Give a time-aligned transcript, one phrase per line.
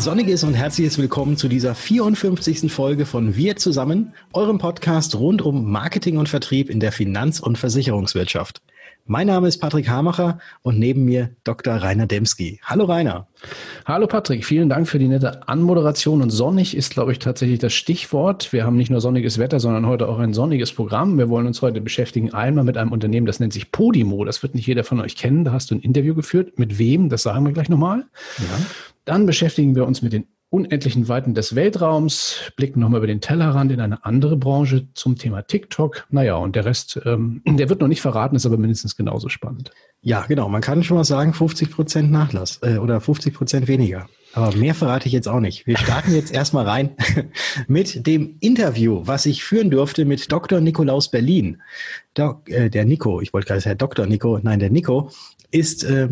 [0.00, 2.72] Ein sonniges und herzliches Willkommen zu dieser 54.
[2.72, 7.58] Folge von Wir zusammen, eurem Podcast rund um Marketing und Vertrieb in der Finanz- und
[7.58, 8.62] Versicherungswirtschaft.
[9.04, 11.74] Mein Name ist Patrick Hamacher und neben mir Dr.
[11.74, 12.60] Rainer Demski.
[12.62, 13.26] Hallo Rainer.
[13.84, 16.22] Hallo Patrick, vielen Dank für die nette Anmoderation.
[16.22, 18.54] Und sonnig ist, glaube ich, tatsächlich das Stichwort.
[18.54, 21.18] Wir haben nicht nur sonniges Wetter, sondern heute auch ein sonniges Programm.
[21.18, 24.24] Wir wollen uns heute beschäftigen einmal mit einem Unternehmen, das nennt sich Podimo.
[24.24, 25.44] Das wird nicht jeder von euch kennen.
[25.44, 26.58] Da hast du ein Interview geführt.
[26.58, 27.10] Mit wem?
[27.10, 28.06] Das sagen wir gleich nochmal.
[28.38, 28.64] Ja.
[29.04, 33.70] Dann beschäftigen wir uns mit den unendlichen Weiten des Weltraums, blicken nochmal über den Tellerrand
[33.70, 36.06] in eine andere Branche zum Thema TikTok.
[36.10, 39.70] Naja, und der Rest, ähm, der wird noch nicht verraten, ist aber mindestens genauso spannend.
[40.02, 40.48] Ja, genau.
[40.48, 44.08] Man kann schon mal sagen, 50 Prozent Nachlass äh, oder 50 Prozent weniger.
[44.32, 45.66] Aber mehr verrate ich jetzt auch nicht.
[45.66, 46.96] Wir starten jetzt erstmal rein
[47.68, 50.60] mit dem Interview, was ich führen durfte mit Dr.
[50.60, 51.62] Nikolaus Berlin.
[52.14, 54.06] Dok, äh, der Nico, ich wollte gerade sagen Dr.
[54.06, 55.10] Nico, nein, der Nico
[55.52, 56.08] ist äh,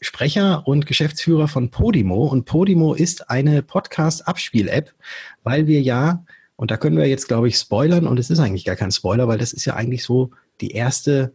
[0.00, 2.26] Sprecher und Geschäftsführer von Podimo.
[2.26, 4.94] Und Podimo ist eine Podcast-Abspiel-App,
[5.42, 6.24] weil wir ja,
[6.56, 9.28] und da können wir jetzt, glaube ich, spoilern, und es ist eigentlich gar kein Spoiler,
[9.28, 10.30] weil das ist ja eigentlich so
[10.62, 11.32] die erste,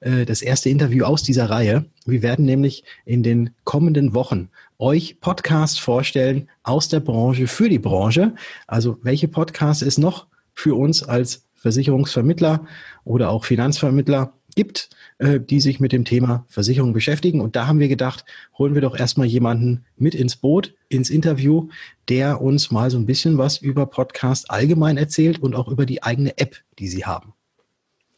[0.00, 1.84] äh, das erste Interview aus dieser Reihe.
[2.06, 7.78] Wir werden nämlich in den kommenden Wochen euch Podcasts vorstellen aus der Branche für die
[7.78, 8.34] Branche.
[8.66, 12.66] Also welche Podcasts es noch für uns als Versicherungsvermittler
[13.04, 17.40] oder auch Finanzvermittler gibt, äh, die sich mit dem Thema Versicherung beschäftigen.
[17.40, 18.24] Und da haben wir gedacht,
[18.58, 21.68] holen wir doch erstmal jemanden mit ins Boot, ins Interview,
[22.08, 26.02] der uns mal so ein bisschen was über Podcast allgemein erzählt und auch über die
[26.02, 27.34] eigene App, die sie haben.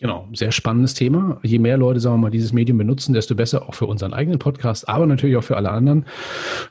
[0.00, 1.40] Genau, sehr spannendes Thema.
[1.42, 4.38] Je mehr Leute, sagen wir mal, dieses Medium benutzen, desto besser auch für unseren eigenen
[4.38, 6.06] Podcast, aber natürlich auch für alle anderen.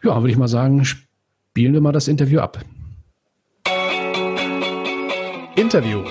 [0.01, 2.63] Ja, würde ich mal sagen, spielen wir mal das Interview ab.
[5.57, 6.03] Interview.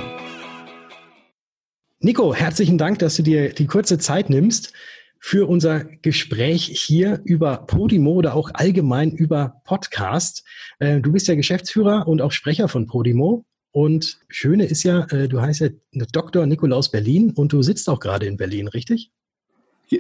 [2.07, 4.73] Nico, herzlichen Dank, dass du dir die kurze Zeit nimmst
[5.19, 10.45] für unser Gespräch hier über Podimo oder auch allgemein über Podcast.
[10.79, 13.45] Äh, du bist ja Geschäftsführer und auch Sprecher von Podimo.
[13.73, 15.69] Und Schöne ist ja, äh, du heißt ja
[16.13, 16.47] Dr.
[16.47, 19.11] Nikolaus Berlin und du sitzt auch gerade in Berlin, richtig?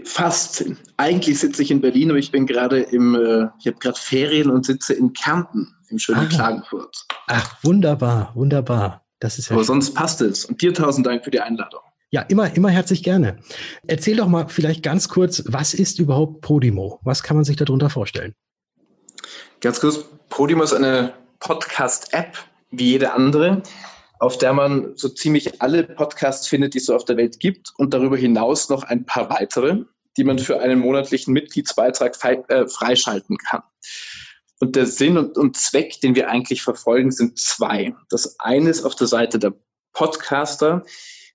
[0.04, 0.64] Fast.
[0.98, 4.50] Eigentlich sitze ich in Berlin, aber ich bin gerade im, äh, ich habe gerade Ferien
[4.50, 6.26] und sitze in Kärnten, im schönen ah.
[6.26, 7.04] Klagenfurt.
[7.26, 9.04] Ach, wunderbar, wunderbar.
[9.18, 9.74] Das ist ja Aber schön.
[9.74, 10.44] sonst passt es.
[10.44, 11.80] Und dir tausend Dank für die Einladung.
[12.10, 13.38] Ja, immer, immer herzlich gerne.
[13.86, 17.00] Erzähl doch mal vielleicht ganz kurz, was ist überhaupt Podimo?
[17.02, 18.34] Was kann man sich darunter vorstellen?
[19.60, 22.36] Ganz kurz, Podimo ist eine Podcast-App,
[22.70, 23.62] wie jede andere,
[24.20, 27.72] auf der man so ziemlich alle Podcasts findet, die es so auf der Welt gibt
[27.76, 29.84] und darüber hinaus noch ein paar weitere,
[30.16, 32.14] die man für einen monatlichen Mitgliedsbeitrag
[32.48, 33.62] äh, freischalten kann.
[34.60, 37.94] Und der Sinn und, und Zweck, den wir eigentlich verfolgen, sind zwei.
[38.10, 39.54] Das eine ist auf der Seite der
[39.92, 40.84] Podcaster,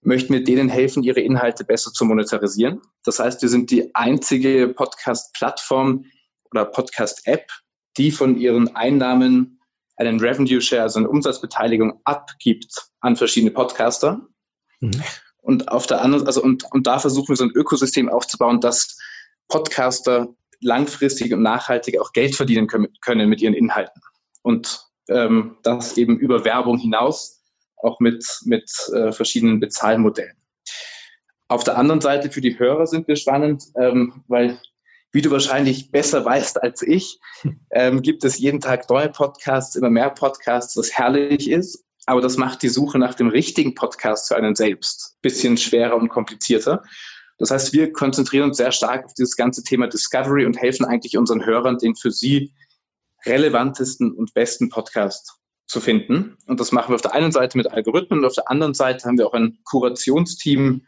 [0.01, 2.81] möchten wir denen helfen, ihre Inhalte besser zu monetarisieren.
[3.03, 6.05] Das heißt, wir sind die einzige Podcast-Plattform
[6.51, 7.47] oder Podcast-App,
[7.97, 9.59] die von ihren Einnahmen
[9.97, 14.21] einen Revenue Share, also eine Umsatzbeteiligung abgibt an verschiedene Podcaster.
[14.79, 15.03] Mhm.
[15.41, 18.97] Und auf der anderen, also und, und da versuchen wir so ein Ökosystem aufzubauen, dass
[19.47, 20.29] Podcaster
[20.61, 24.01] langfristig und nachhaltig auch Geld verdienen können, können mit ihren Inhalten.
[24.43, 27.40] Und ähm, das eben über Werbung hinaus,
[27.83, 30.35] auch mit, mit äh, verschiedenen Bezahlmodellen.
[31.47, 34.59] Auf der anderen Seite für die Hörer sind wir spannend, ähm, weil,
[35.11, 37.19] wie du wahrscheinlich besser weißt als ich,
[37.71, 41.83] ähm, gibt es jeden Tag neue Podcasts, immer mehr Podcasts, was herrlich ist.
[42.05, 46.09] Aber das macht die Suche nach dem richtigen Podcast für einen selbst bisschen schwerer und
[46.09, 46.83] komplizierter.
[47.37, 51.17] Das heißt, wir konzentrieren uns sehr stark auf dieses ganze Thema Discovery und helfen eigentlich
[51.17, 52.53] unseren Hörern, den für sie
[53.25, 55.40] relevantesten und besten Podcast
[55.71, 56.37] zu finden.
[56.47, 59.05] Und das machen wir auf der einen Seite mit Algorithmen und auf der anderen Seite
[59.07, 60.85] haben wir auch ein Kurationsteam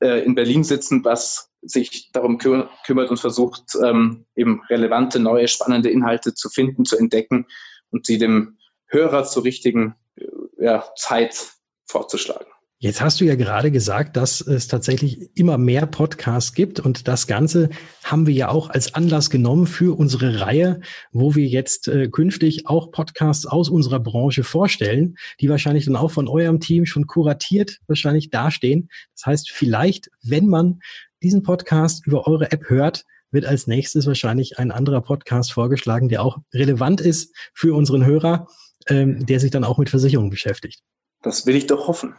[0.00, 5.48] äh, in Berlin sitzen, was sich darum kü kümmert und versucht, ähm, eben relevante, neue,
[5.48, 7.46] spannende Inhalte zu finden, zu entdecken
[7.90, 10.24] und sie dem Hörer zur richtigen äh,
[10.58, 11.52] ja, Zeit
[11.84, 12.50] vorzuschlagen.
[12.82, 17.28] Jetzt hast du ja gerade gesagt, dass es tatsächlich immer mehr Podcasts gibt und das
[17.28, 17.70] Ganze
[18.02, 20.80] haben wir ja auch als Anlass genommen für unsere Reihe,
[21.12, 26.10] wo wir jetzt äh, künftig auch Podcasts aus unserer Branche vorstellen, die wahrscheinlich dann auch
[26.10, 28.88] von eurem Team schon kuratiert wahrscheinlich dastehen.
[29.14, 30.80] Das heißt, vielleicht, wenn man
[31.22, 36.24] diesen Podcast über eure App hört, wird als nächstes wahrscheinlich ein anderer Podcast vorgeschlagen, der
[36.24, 38.48] auch relevant ist für unseren Hörer,
[38.88, 40.80] ähm, der sich dann auch mit Versicherungen beschäftigt.
[41.22, 42.16] Das will ich doch hoffen.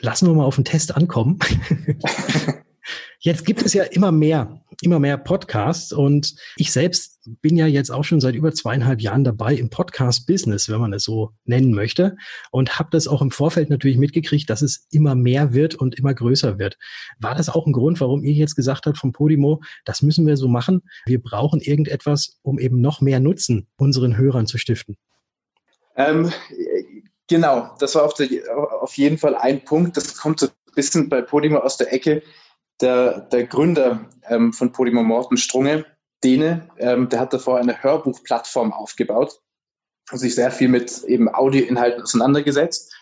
[0.00, 1.38] Lassen wir mal auf den Test ankommen.
[3.22, 7.90] Jetzt gibt es ja immer mehr, immer mehr Podcasts und ich selbst bin ja jetzt
[7.90, 12.16] auch schon seit über zweieinhalb Jahren dabei im Podcast-Business, wenn man es so nennen möchte
[12.50, 16.14] und habe das auch im Vorfeld natürlich mitgekriegt, dass es immer mehr wird und immer
[16.14, 16.78] größer wird.
[17.18, 20.38] War das auch ein Grund, warum ihr jetzt gesagt habt vom Podimo, das müssen wir
[20.38, 20.80] so machen?
[21.04, 24.96] Wir brauchen irgendetwas, um eben noch mehr Nutzen unseren Hörern zu stiften.
[25.96, 26.32] Ähm,
[27.30, 28.28] genau, das war auf, der,
[28.82, 29.96] auf jeden Fall ein Punkt.
[29.96, 32.22] Das kommt so ein bisschen bei Podimo aus der Ecke
[32.80, 35.86] der, der Gründer ähm, von Podimo Morten Strunge,
[36.22, 39.40] Dene, ähm, der hat davor eine Hörbuchplattform aufgebaut
[40.12, 42.94] und sich sehr viel mit eben Audioinhalten auseinandergesetzt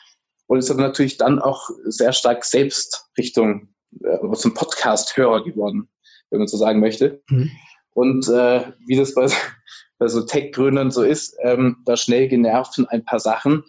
[0.47, 3.69] und ist aber natürlich dann auch sehr stark selbst Richtung
[4.03, 5.89] äh, zum Podcast-Hörer geworden,
[6.31, 7.23] wenn man so sagen möchte.
[7.29, 7.51] Mhm.
[7.95, 9.27] Und äh, wie das bei,
[9.99, 13.65] bei so Tech-Gründern so ist, ähm, da schnell genervt von ein paar Sachen.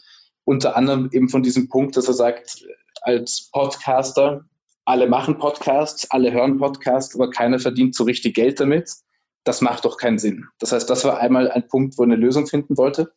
[0.50, 2.66] Unter anderem eben von diesem Punkt, dass er sagt,
[3.04, 4.44] als Podcaster
[4.84, 8.92] alle machen Podcasts, alle hören Podcasts, aber keiner verdient so richtig Geld damit.
[9.44, 10.46] Das macht doch keinen Sinn.
[10.58, 13.12] Das heißt, das war einmal ein Punkt, wo er eine Lösung finden wollte.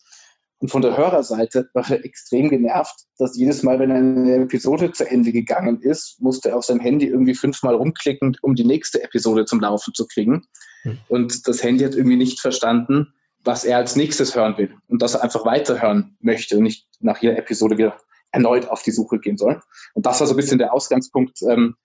[0.58, 5.10] Und von der Hörerseite war er extrem genervt, dass jedes Mal, wenn eine Episode zu
[5.10, 9.46] Ende gegangen ist, musste er auf sein Handy irgendwie fünfmal rumklicken, um die nächste Episode
[9.46, 10.44] zum Laufen zu kriegen.
[10.82, 10.98] Hm.
[11.08, 15.14] Und das Handy hat irgendwie nicht verstanden, was er als nächstes hören will und dass
[15.14, 17.94] er einfach weiterhören möchte und nicht nach jeder Episode
[18.30, 19.60] erneut auf die Suche gehen sollen.
[19.94, 21.76] Und das war so ein bisschen der Ausgangspunkt, ähm,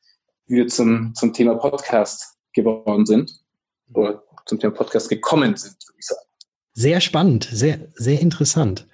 [0.47, 3.31] wie wir zum, zum Thema Podcast geworden sind
[3.93, 6.21] oder zum Thema Podcast gekommen sind, würde ich sagen.
[6.73, 8.87] Sehr spannend, sehr, sehr interessant.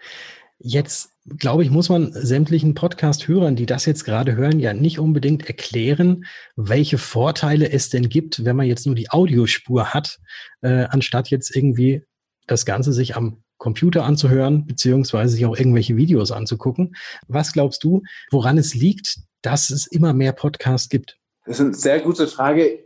[0.57, 5.45] Jetzt, glaube ich, muss man sämtlichen Podcast-Hörern, die das jetzt gerade hören, ja nicht unbedingt
[5.47, 6.23] erklären,
[6.55, 10.19] welche Vorteile es denn gibt, wenn man jetzt nur die Audiospur hat,
[10.61, 12.03] äh, anstatt jetzt irgendwie
[12.47, 16.95] das Ganze sich am Computer anzuhören, beziehungsweise sich auch irgendwelche Videos anzugucken.
[17.27, 21.17] Was glaubst du, woran es liegt, dass es immer mehr Podcasts gibt?
[21.45, 22.83] Das ist eine sehr gute Frage.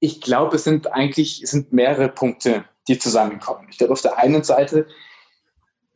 [0.00, 3.68] Ich glaube, es sind eigentlich es sind mehrere Punkte, die zusammenkommen.
[3.70, 4.86] Ich glaube, auf der einen Seite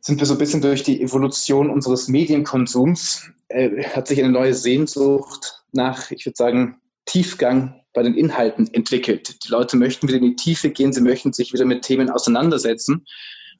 [0.01, 4.53] sind wir so ein bisschen durch die Evolution unseres Medienkonsums, äh, hat sich eine neue
[4.53, 9.43] Sehnsucht nach, ich würde sagen, Tiefgang bei den Inhalten entwickelt.
[9.43, 13.05] Die Leute möchten wieder in die Tiefe gehen, sie möchten sich wieder mit Themen auseinandersetzen.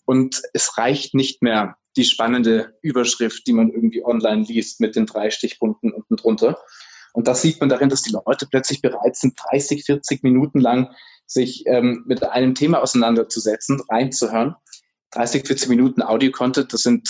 [0.06, 5.06] Und es reicht nicht mehr die spannende Überschrift, die man irgendwie online liest mit den
[5.06, 6.60] drei Stichpunkten unten drunter.
[7.14, 10.94] Und das sieht man darin, dass die Leute plötzlich bereit sind, 30, 40 Minuten lang
[11.26, 14.56] sich ähm, mit einem Thema auseinanderzusetzen, reinzuhören.
[15.12, 17.10] 30, 40 Minuten Audio-Content, das sind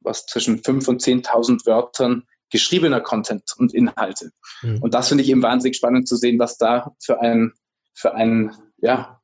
[0.00, 2.24] was zwischen 5.000 und 10.000 Wörtern
[2.54, 4.30] geschriebener Content und Inhalte.
[4.62, 4.78] Mhm.
[4.80, 7.52] Und das finde ich eben wahnsinnig spannend zu sehen, was da für ein,
[7.94, 9.20] für ein, ja,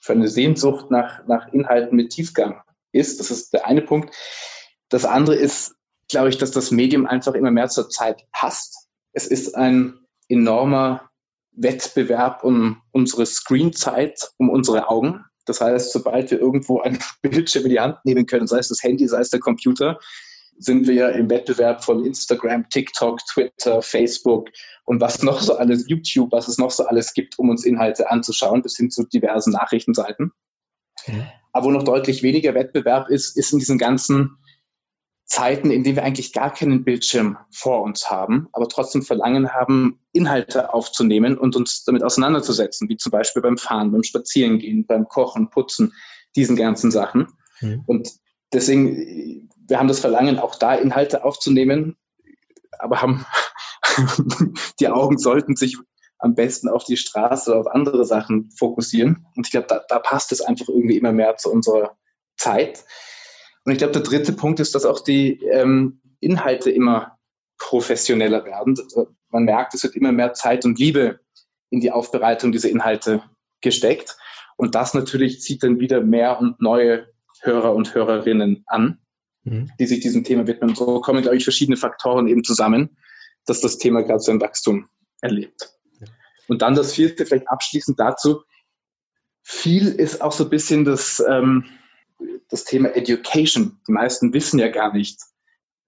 [0.00, 3.20] für eine Sehnsucht nach, nach Inhalten mit Tiefgang ist.
[3.20, 4.16] Das ist der eine Punkt.
[4.88, 5.74] Das andere ist,
[6.08, 8.88] glaube ich, dass das Medium einfach immer mehr zur Zeit passt.
[9.12, 9.98] Es ist ein
[10.30, 11.10] enormer
[11.50, 15.26] Wettbewerb um unsere Screenzeit, um unsere Augen.
[15.44, 18.82] Das heißt, sobald wir irgendwo einen Bildschirm in die Hand nehmen können, sei es das
[18.82, 19.98] Handy, sei es der Computer,
[20.62, 24.48] sind wir im Wettbewerb von Instagram, TikTok, Twitter, Facebook
[24.84, 28.10] und was noch so alles, YouTube, was es noch so alles gibt, um uns Inhalte
[28.10, 30.32] anzuschauen, bis hin zu diversen Nachrichtenseiten.
[31.06, 31.26] Mhm.
[31.52, 34.38] Aber wo noch deutlich weniger Wettbewerb ist, ist in diesen ganzen
[35.32, 39.98] Zeiten, in denen wir eigentlich gar keinen Bildschirm vor uns haben, aber trotzdem Verlangen haben,
[40.12, 45.48] Inhalte aufzunehmen und uns damit auseinanderzusetzen, wie zum Beispiel beim Fahren, beim Spazierengehen, beim Kochen,
[45.48, 45.94] Putzen,
[46.36, 47.28] diesen ganzen Sachen.
[47.60, 47.82] Mhm.
[47.86, 48.10] Und
[48.52, 51.96] deswegen, wir haben das Verlangen, auch da Inhalte aufzunehmen,
[52.78, 53.26] aber haben
[54.80, 55.76] die Augen sollten sich
[56.18, 59.26] am besten auf die Straße oder auf andere Sachen fokussieren.
[59.34, 61.96] Und ich glaube, da, da passt es einfach irgendwie immer mehr zu unserer
[62.36, 62.84] Zeit.
[63.64, 67.18] Und ich glaube, der dritte Punkt ist, dass auch die ähm, Inhalte immer
[67.58, 68.76] professioneller werden.
[69.30, 71.20] Man merkt, es wird immer mehr Zeit und Liebe
[71.70, 73.22] in die Aufbereitung dieser Inhalte
[73.60, 74.16] gesteckt.
[74.56, 77.08] Und das natürlich zieht dann wieder mehr und neue
[77.40, 78.98] Hörer und Hörerinnen an,
[79.44, 79.70] mhm.
[79.78, 80.74] die sich diesem Thema widmen.
[80.74, 82.96] So kommen, glaube ich, verschiedene Faktoren eben zusammen,
[83.46, 84.88] dass das Thema gerade so ein Wachstum
[85.20, 85.72] erlebt.
[86.00, 86.08] Ja.
[86.48, 88.42] Und dann das vierte, vielleicht abschließend dazu.
[89.42, 91.64] Viel ist auch so ein bisschen das, ähm,
[92.48, 93.80] das Thema Education.
[93.88, 95.20] Die meisten wissen ja gar nicht,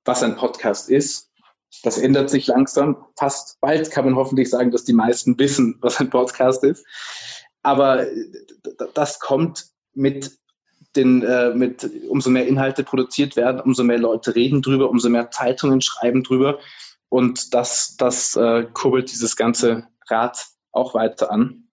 [0.05, 1.31] was ein Podcast ist.
[1.83, 3.05] Das ändert sich langsam.
[3.19, 6.85] Fast bald kann man hoffentlich sagen, dass die meisten wissen, was ein Podcast ist.
[7.63, 8.07] Aber
[8.95, 10.39] das kommt mit
[10.97, 15.31] den, äh, mit umso mehr Inhalte produziert werden, umso mehr Leute reden drüber, umso mehr
[15.31, 16.59] Zeitungen schreiben drüber.
[17.09, 20.39] Und das, das äh, kurbelt dieses ganze Rad
[20.73, 21.69] auch weiter an,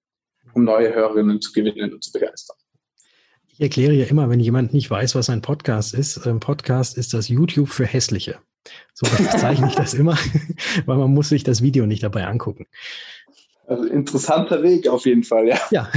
[0.53, 2.57] um neue Hörerinnen zu gewinnen und zu begeistern.
[3.47, 7.13] Ich erkläre ja immer, wenn jemand nicht weiß, was ein Podcast ist, ein Podcast ist
[7.13, 8.39] das YouTube für Hässliche.
[8.93, 10.17] So bezeichne ich das immer,
[10.85, 12.67] weil man muss sich das Video nicht dabei angucken.
[13.67, 15.59] Also interessanter Weg auf jeden Fall, ja.
[15.71, 15.89] Ja.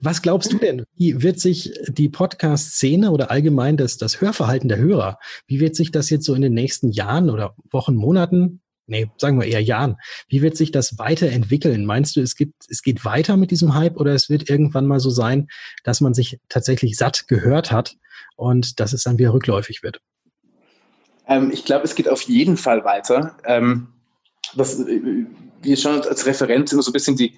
[0.00, 0.84] Was glaubst du denn?
[0.96, 5.90] Wie wird sich die Podcast-Szene oder allgemein das, das Hörverhalten der Hörer, wie wird sich
[5.90, 9.96] das jetzt so in den nächsten Jahren oder Wochen, Monaten, nee, sagen wir eher Jahren,
[10.28, 11.84] wie wird sich das weiterentwickeln?
[11.84, 15.00] Meinst du, es gibt, es geht weiter mit diesem Hype oder es wird irgendwann mal
[15.00, 15.48] so sein,
[15.84, 17.96] dass man sich tatsächlich satt gehört hat
[18.36, 20.00] und dass es dann wieder rückläufig wird?
[21.26, 23.36] Ähm, ich glaube, es geht auf jeden Fall weiter.
[23.44, 23.88] Ähm,
[24.56, 25.26] das, äh,
[25.62, 27.36] wir schauen als Referenz immer so ein bisschen die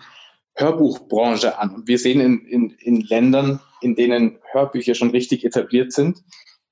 [0.54, 1.74] Hörbuchbranche an.
[1.74, 6.18] Und wir sehen in, in, in Ländern, in denen Hörbücher schon richtig etabliert sind,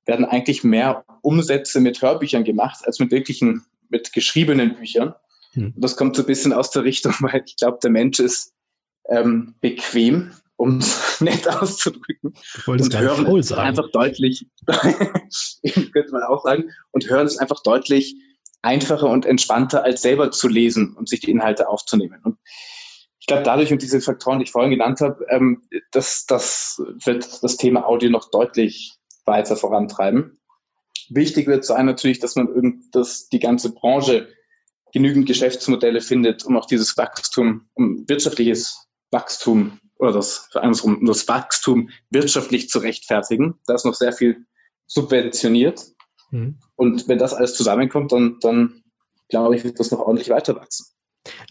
[0.06, 5.14] werden eigentlich mehr Umsätze mit Hörbüchern gemacht als mit wirklichen, mit geschriebenen Büchern.
[5.52, 5.74] Hm.
[5.76, 8.52] Das kommt so ein bisschen aus der Richtung, weil ich glaube, der Mensch ist
[9.08, 12.34] ähm, bequem, um es nett auszudrücken.
[12.66, 18.16] Und hören ist einfach deutlich, könnte man auch sagen, und hören ist einfach deutlich
[18.62, 22.20] einfacher und entspannter, als selber zu lesen und sich die Inhalte aufzunehmen.
[22.22, 22.38] Und
[23.22, 25.62] ich glaube, dadurch und diese Faktoren, die ich vorhin genannt habe, ähm,
[25.92, 30.40] das, das wird das Thema Audio noch deutlich weiter vorantreiben.
[31.08, 34.26] Wichtig wird sein natürlich, dass man irgend, dass die ganze Branche
[34.92, 41.90] genügend Geschäftsmodelle findet, um auch dieses Wachstum, um wirtschaftliches Wachstum oder das, andersrum, das Wachstum
[42.10, 43.54] wirtschaftlich zu rechtfertigen.
[43.66, 44.46] Da ist noch sehr viel
[44.88, 45.80] subventioniert.
[46.32, 46.58] Mhm.
[46.74, 48.82] Und wenn das alles zusammenkommt, dann, dann
[49.28, 50.86] glaube ich, wird das noch ordentlich weiter wachsen.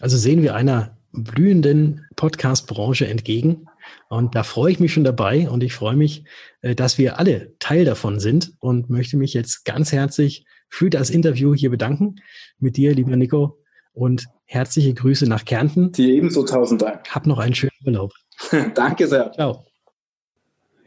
[0.00, 3.66] Also sehen wir einer blühenden Podcast-Branche entgegen.
[4.08, 6.24] Und da freue ich mich schon dabei und ich freue mich,
[6.60, 11.10] äh, dass wir alle Teil davon sind und möchte mich jetzt ganz herzlich für das
[11.10, 12.16] Interview hier bedanken
[12.58, 13.58] mit dir, lieber Nico,
[13.92, 15.92] und herzliche Grüße nach Kärnten.
[15.92, 17.08] Dir ebenso tausend Dank.
[17.10, 18.12] Hab noch einen schönen Urlaub.
[18.74, 19.32] Danke sehr.
[19.32, 19.66] Ciao.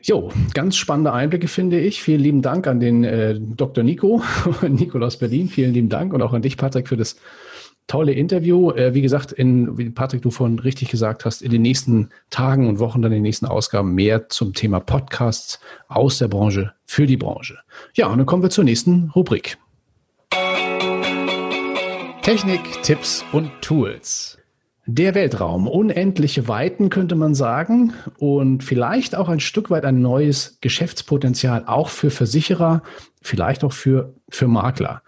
[0.01, 2.01] Jo, ganz spannende Einblicke finde ich.
[2.01, 3.83] Vielen lieben Dank an den äh, Dr.
[3.83, 4.21] Nico,
[4.61, 5.49] Nikolaus Berlin.
[5.49, 7.15] Vielen lieben Dank und auch an dich, Patrick, für das
[7.87, 8.71] tolle Interview.
[8.71, 12.67] Äh, wie gesagt, in, wie Patrick, du vorhin richtig gesagt hast, in den nächsten Tagen
[12.67, 17.05] und Wochen, dann in den nächsten Ausgaben mehr zum Thema Podcasts aus der Branche für
[17.05, 17.57] die Branche.
[17.93, 19.57] Ja, und dann kommen wir zur nächsten Rubrik.
[22.21, 24.39] Technik, Tipps und Tools.
[24.87, 30.59] Der Weltraum, unendliche Weiten könnte man sagen und vielleicht auch ein Stück weit ein neues
[30.61, 32.83] Geschäftspotenzial auch für Versicherer,
[33.21, 35.01] vielleicht auch für, für Makler.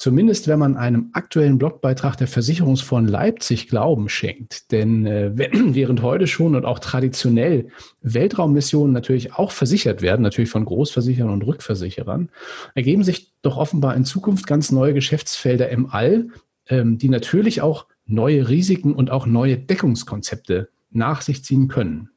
[0.00, 4.72] Zumindest wenn man einem aktuellen Blogbeitrag der Versicherungsfonds Leipzig Glauben schenkt.
[4.72, 7.68] Denn äh, während heute schon und auch traditionell
[8.00, 12.30] Weltraummissionen natürlich auch versichert werden, natürlich von Großversicherern und Rückversicherern,
[12.74, 16.28] ergeben sich doch offenbar in Zukunft ganz neue Geschäftsfelder im All,
[16.70, 22.08] ähm, die natürlich auch neue Risiken und auch neue Deckungskonzepte nach sich ziehen können.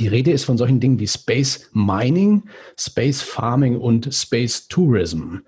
[0.00, 2.44] Die Rede ist von solchen Dingen wie Space Mining,
[2.78, 5.40] Space Farming und Space Tourism.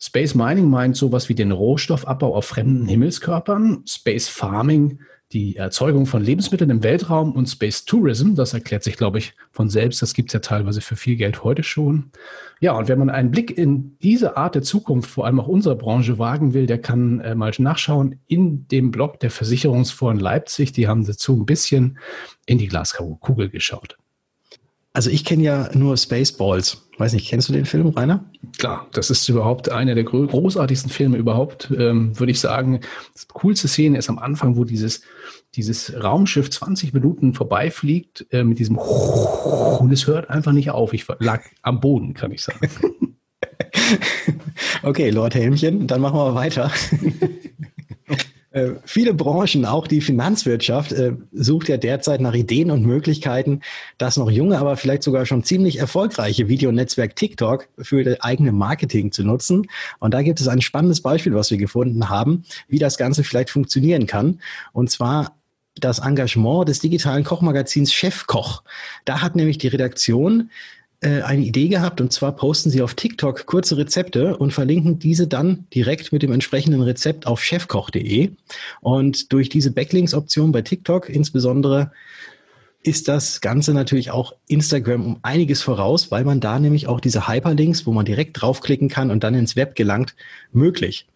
[0.00, 3.82] Space Mining meint sowas wie den Rohstoffabbau auf fremden Himmelskörpern.
[3.86, 5.00] Space Farming
[5.32, 9.68] die Erzeugung von Lebensmitteln im Weltraum und Space Tourism, das erklärt sich, glaube ich, von
[9.68, 10.00] selbst.
[10.00, 12.12] Das gibt es ja teilweise für viel Geld heute schon.
[12.60, 15.74] Ja, und wenn man einen Blick in diese Art der Zukunft, vor allem auch unserer
[15.74, 20.72] Branche, wagen will, der kann äh, mal nachschauen in dem Blog der Versicherungsfonds Leipzig.
[20.72, 21.98] Die haben dazu ein bisschen
[22.46, 23.98] in die Glaskugel geschaut.
[24.98, 26.88] Also ich kenne ja nur Spaceballs.
[26.98, 28.24] Weiß nicht, kennst du den Film, Rainer?
[28.58, 32.80] Klar, das ist überhaupt einer der großartigsten Filme überhaupt, ähm, würde ich sagen.
[33.16, 35.02] Die coolste Szene ist am Anfang, wo dieses,
[35.54, 40.92] dieses Raumschiff 20 Minuten vorbeifliegt äh, mit diesem und es hört einfach nicht auf.
[40.92, 42.68] Ich lag am Boden, kann ich sagen.
[44.82, 46.72] okay, Lord Helmchen, dann machen wir weiter.
[48.50, 53.60] Äh, viele Branchen, auch die Finanzwirtschaft, äh, sucht ja derzeit nach Ideen und Möglichkeiten,
[53.98, 59.12] das noch junge, aber vielleicht sogar schon ziemlich erfolgreiche Videonetzwerk TikTok für das eigene Marketing
[59.12, 59.66] zu nutzen.
[59.98, 63.50] Und da gibt es ein spannendes Beispiel, was wir gefunden haben, wie das Ganze vielleicht
[63.50, 64.40] funktionieren kann.
[64.72, 65.36] Und zwar
[65.74, 68.62] das Engagement des digitalen Kochmagazins Chefkoch.
[69.04, 70.50] Da hat nämlich die Redaktion
[71.00, 75.28] äh, eine Idee gehabt und zwar posten sie auf TikTok kurze Rezepte und verlinken diese
[75.28, 78.32] dann direkt mit dem entsprechenden Rezept auf chefkoch.de.
[78.80, 81.92] Und durch diese Backlinks-Option bei TikTok insbesondere
[82.82, 87.28] ist das Ganze natürlich auch Instagram um einiges voraus, weil man da nämlich auch diese
[87.28, 90.14] Hyperlinks, wo man direkt draufklicken kann und dann ins Web gelangt,
[90.52, 91.06] möglich.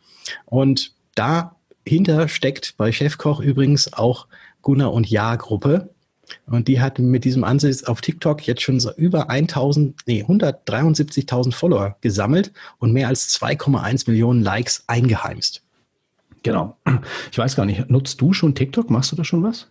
[0.44, 4.26] Und dahinter steckt bei Chefkoch übrigens auch
[4.60, 5.90] Gunnar und Ja-Gruppe.
[6.46, 11.52] Und die hat mit diesem Ansatz auf TikTok jetzt schon so über 1000, nee, 173.000
[11.52, 15.62] Follower gesammelt und mehr als 2,1 Millionen Likes eingeheimst.
[16.42, 16.76] Genau.
[17.30, 18.90] Ich weiß gar nicht, nutzt du schon TikTok?
[18.90, 19.68] Machst du da schon was?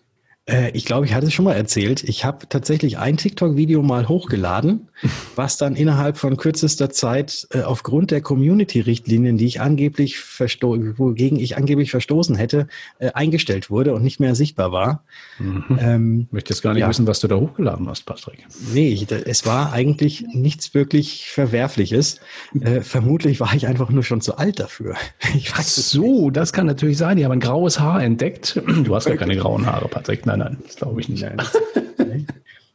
[0.49, 2.03] Äh, ich glaube, ich hatte es schon mal erzählt.
[2.03, 4.89] Ich habe tatsächlich ein TikTok-Video mal hochgeladen,
[5.35, 11.39] was dann innerhalb von kürzester Zeit äh, aufgrund der Community-Richtlinien, die ich angeblich versto wogegen
[11.39, 12.67] ich angeblich verstoßen hätte,
[12.99, 15.03] äh, eingestellt wurde und nicht mehr sichtbar war.
[15.37, 15.79] Mhm.
[15.79, 16.89] Ähm, ich möchte jetzt gar nicht ja.
[16.89, 18.45] wissen, was du da hochgeladen hast, Patrick.
[18.73, 22.19] Nee, ich, es war eigentlich nichts wirklich Verwerfliches.
[22.81, 24.95] Vermutlich war ich einfach nur schon zu alt dafür.
[25.33, 27.15] Ich weiß so, das kann natürlich sein.
[27.15, 28.61] Die haben ein graues Haar entdeckt.
[28.81, 30.25] Du hast ja keine grauen Haare, Patrick.
[30.37, 31.23] Nein, nein, das glaube ich nicht.
[31.23, 32.27] Nein,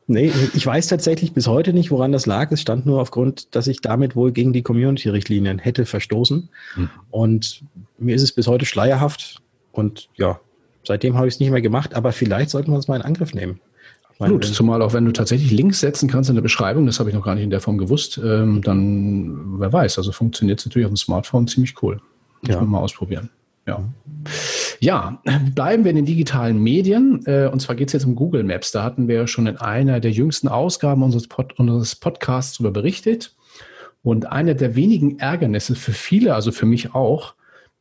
[0.06, 2.52] nee, ich weiß tatsächlich bis heute nicht, woran das lag.
[2.52, 6.48] Es stand nur aufgrund, dass ich damit wohl gegen die Community-Richtlinien hätte verstoßen.
[6.74, 6.90] Hm.
[7.10, 7.64] Und
[7.98, 9.42] mir ist es bis heute schleierhaft.
[9.72, 10.40] Und ja,
[10.84, 11.94] seitdem habe ich es nicht mehr gemacht.
[11.94, 13.60] Aber vielleicht sollten wir uns mal in Angriff nehmen.
[14.18, 17.14] Gut, zumal auch wenn du tatsächlich Links setzen kannst in der Beschreibung, das habe ich
[17.14, 20.86] noch gar nicht in der Form gewusst, ähm, dann wer weiß, also funktioniert es natürlich
[20.86, 22.00] auf dem Smartphone ziemlich cool.
[22.40, 22.60] Muss ja.
[22.60, 23.28] man mal ausprobieren.
[23.66, 23.84] Ja.
[24.80, 25.22] Ja,
[25.54, 27.22] bleiben wir in den digitalen Medien.
[27.26, 28.72] Äh, und zwar geht es jetzt um Google Maps.
[28.72, 33.34] Da hatten wir schon in einer der jüngsten Ausgaben unseres, Pod unseres Podcasts darüber berichtet.
[34.02, 37.34] Und einer der wenigen Ärgernisse für viele, also für mich auch,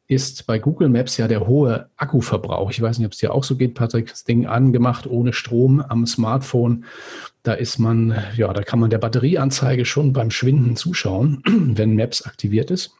[0.07, 2.69] ist bei Google Maps ja der hohe Akkuverbrauch.
[2.71, 4.09] Ich weiß nicht, ob es dir auch so geht, Patrick.
[4.09, 6.85] Das Ding angemacht ohne Strom am Smartphone.
[7.43, 12.23] Da ist man, ja, da kann man der Batterieanzeige schon beim Schwinden zuschauen, wenn Maps
[12.23, 12.93] aktiviert ist.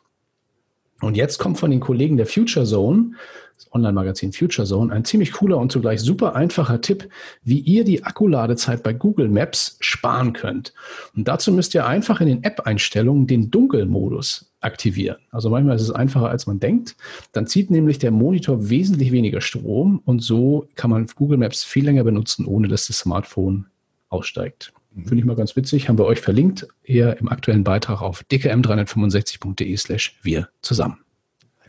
[1.06, 3.12] Und jetzt kommt von den Kollegen der Future Zone,
[3.56, 7.08] das Online-Magazin Future Zone, ein ziemlich cooler und zugleich super einfacher Tipp,
[7.44, 10.74] wie ihr die Akkuladezeit bei Google Maps sparen könnt.
[11.16, 15.18] Und dazu müsst ihr einfach in den App-Einstellungen den Dunkelmodus aktivieren.
[15.30, 16.96] Also manchmal ist es einfacher, als man denkt.
[17.34, 21.86] Dann zieht nämlich der Monitor wesentlich weniger Strom und so kann man Google Maps viel
[21.86, 23.68] länger benutzen, ohne dass das Smartphone
[24.10, 24.74] aussteigt.
[25.04, 25.90] Finde ich mal ganz witzig.
[25.90, 31.00] Haben wir euch verlinkt hier im aktuellen Beitrag auf dkm365.de slash wir zusammen.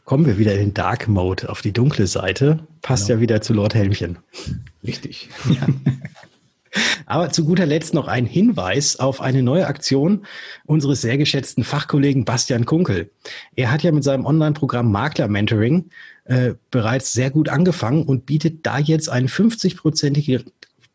[0.05, 2.61] Kommen wir wieder in den Dark Mode auf die dunkle Seite.
[2.83, 3.17] Passt genau.
[3.17, 4.19] ja wieder zu Lord Helmchen.
[4.85, 5.29] Richtig.
[5.51, 5.67] Ja.
[7.07, 10.27] Aber zu guter Letzt noch ein Hinweis auf eine neue Aktion
[10.67, 13.11] unseres sehr geschätzten Fachkollegen Bastian Kunkel.
[13.57, 15.87] Er hat ja mit seinem Online-Programm Makler Mentoring
[16.25, 20.45] äh, bereits sehr gut angefangen und bietet da jetzt einen 50-prozentigen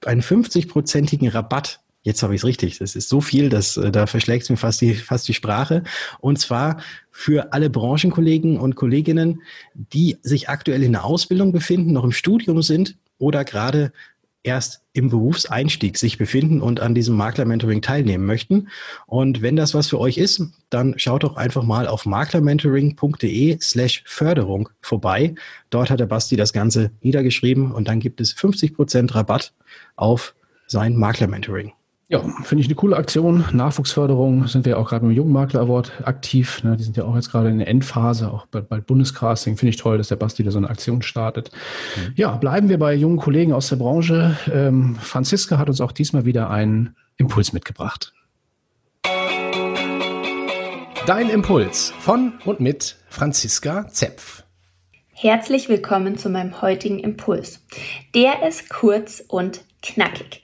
[0.06, 2.80] einen 50-prozentigen Rabatt Jetzt habe ich es richtig.
[2.80, 5.84] Das ist so viel, dass äh, da verschlägt es mir fast die, fast die Sprache.
[6.20, 9.42] Und zwar für alle Branchenkollegen und Kolleginnen,
[9.76, 13.92] die sich aktuell in der Ausbildung befinden, noch im Studium sind oder gerade
[14.44, 18.70] erst im Berufseinstieg sich befinden und an diesem Makler-Mentoring teilnehmen möchten.
[19.06, 24.04] Und wenn das was für euch ist, dann schaut doch einfach mal auf maklermentoring.de slash
[24.08, 25.36] Förderung vorbei.
[25.70, 29.54] Dort hat der Basti das Ganze niedergeschrieben und dann gibt es 50 Prozent Rabatt
[29.96, 30.34] auf
[30.66, 31.74] sein Makler-Mentoring.
[32.12, 33.46] Ja, finde ich eine coole Aktion.
[33.54, 36.62] Nachwuchsförderung sind wir auch gerade mit dem Jungmakler Award aktiv.
[36.62, 36.76] Ne?
[36.76, 39.56] Die sind ja auch jetzt gerade in der Endphase, auch bei, bei Bundescasting.
[39.56, 41.52] Finde ich toll, dass der Basti da so eine Aktion startet.
[41.96, 42.14] Mhm.
[42.18, 44.38] Ja, bleiben wir bei jungen Kollegen aus der Branche.
[44.52, 48.12] Ähm, Franziska hat uns auch diesmal wieder einen Impuls mitgebracht.
[51.08, 54.44] Dein Impuls von und mit Franziska Zepf.
[55.14, 57.66] Herzlich willkommen zu meinem heutigen Impuls.
[58.14, 60.44] Der ist kurz und knackig.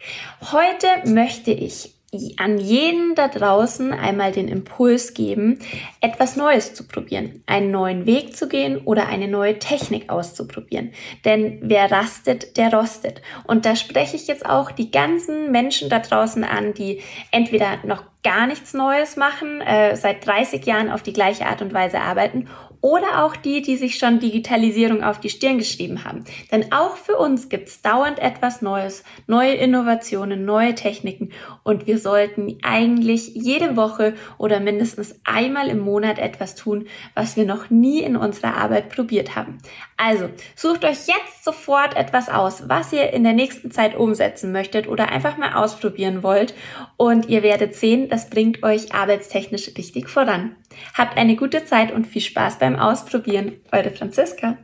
[0.51, 1.93] Heute möchte ich
[2.37, 5.59] an jeden da draußen einmal den Impuls geben,
[5.99, 10.93] etwas Neues zu probieren, einen neuen Weg zu gehen oder eine neue Technik auszuprobieren.
[11.25, 13.21] Denn wer rastet, der rostet.
[13.45, 18.03] Und da spreche ich jetzt auch die ganzen Menschen da draußen an, die entweder noch
[18.27, 22.49] gar nichts Neues machen, äh, seit 30 Jahren auf die gleiche Art und Weise arbeiten
[22.81, 26.25] oder auch die, die sich schon Digitalisierung auf die Stirn geschrieben haben.
[26.51, 31.31] Denn auch für uns gibt es dauernd etwas Neues, neue Innovationen, neue Techniken
[31.63, 37.45] und wir sollten eigentlich jede Woche oder mindestens einmal im Monat etwas tun, was wir
[37.45, 39.59] noch nie in unserer Arbeit probiert haben.
[39.97, 44.87] Also sucht euch jetzt sofort etwas aus, was ihr in der nächsten Zeit umsetzen möchtet
[44.87, 46.53] oder einfach mal ausprobieren wollt
[46.97, 50.55] und ihr werdet sehen, das bringt euch arbeitstechnisch richtig voran.
[50.93, 53.53] Habt eine gute Zeit und viel Spaß beim Ausprobieren.
[53.71, 54.57] Eure Franziska.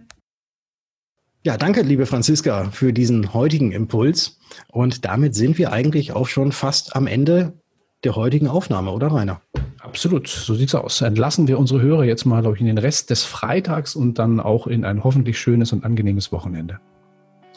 [1.45, 4.39] Ja, danke, liebe Franziska, für diesen heutigen Impuls.
[4.69, 7.59] Und damit sind wir eigentlich auch schon fast am Ende
[8.03, 9.41] der heutigen Aufnahme, oder Rainer?
[9.81, 11.01] Absolut, so sieht's aus.
[11.01, 14.39] Entlassen wir unsere Hörer jetzt mal, glaube ich, in den Rest des Freitags und dann
[14.39, 16.79] auch in ein hoffentlich schönes und angenehmes Wochenende.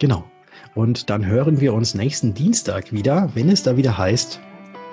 [0.01, 0.25] Genau.
[0.75, 4.41] Und dann hören wir uns nächsten Dienstag wieder, wenn es da wieder heißt,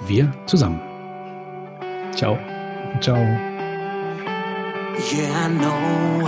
[0.07, 0.79] wir zusammen.
[2.15, 2.37] Ciao.
[3.01, 3.17] Ciao.
[5.11, 6.27] Yeah, I know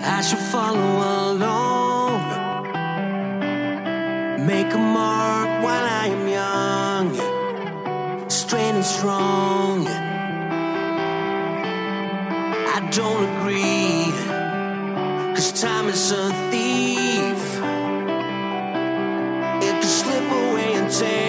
[0.00, 2.22] I should follow along.
[4.46, 6.47] Make a mark while I am young,
[8.48, 9.86] straight and strong.
[12.76, 14.10] I don't agree,
[15.34, 17.40] cause time is a thief.
[19.66, 21.27] It can slip away and take.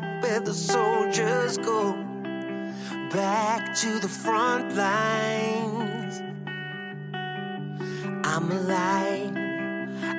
[0.00, 1.92] fight where the soldiers go
[3.10, 6.22] back to the front lines.
[8.24, 9.36] I'm alive,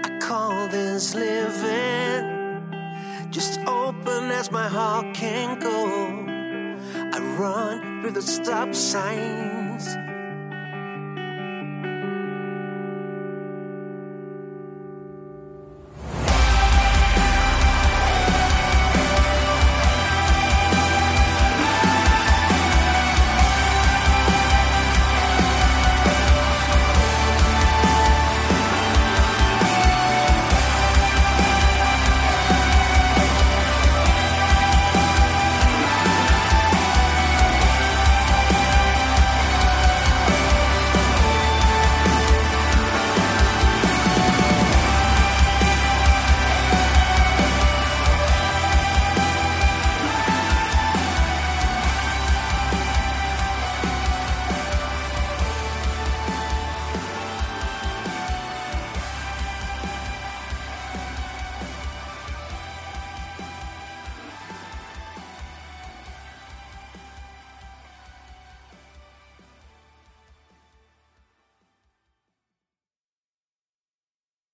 [0.06, 2.38] I call this living.
[3.32, 6.26] Just open as my heart can go.
[7.14, 10.09] I run through the stop signs.